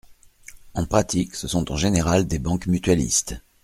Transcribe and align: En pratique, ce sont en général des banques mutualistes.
En 0.73 0.87
pratique, 0.87 1.35
ce 1.35 1.47
sont 1.47 1.71
en 1.71 1.77
général 1.77 2.25
des 2.25 2.39
banques 2.39 2.65
mutualistes. 2.65 3.35